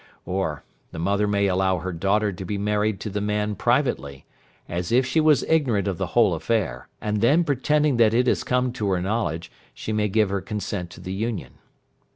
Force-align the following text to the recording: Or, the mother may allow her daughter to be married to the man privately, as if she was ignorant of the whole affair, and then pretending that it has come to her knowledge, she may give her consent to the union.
Or, 0.25 0.63
the 0.91 0.97
mother 0.97 1.27
may 1.27 1.45
allow 1.45 1.77
her 1.77 1.93
daughter 1.93 2.33
to 2.33 2.43
be 2.43 2.57
married 2.57 2.99
to 3.01 3.09
the 3.11 3.21
man 3.21 3.53
privately, 3.53 4.25
as 4.67 4.91
if 4.91 5.05
she 5.05 5.19
was 5.21 5.43
ignorant 5.43 5.87
of 5.87 5.99
the 5.99 6.07
whole 6.17 6.33
affair, 6.33 6.87
and 6.99 7.21
then 7.21 7.43
pretending 7.43 7.97
that 7.97 8.11
it 8.15 8.25
has 8.25 8.43
come 8.43 8.71
to 8.73 8.87
her 8.89 8.99
knowledge, 8.99 9.51
she 9.75 9.93
may 9.93 10.07
give 10.09 10.31
her 10.31 10.41
consent 10.41 10.89
to 10.89 11.01
the 11.01 11.13
union. 11.13 11.59